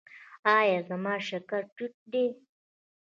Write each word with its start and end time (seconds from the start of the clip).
ایا 0.57 0.79
زما 0.89 1.13
شکر 1.27 1.61
ټیټ 1.75 1.93
دی؟ 2.11 2.25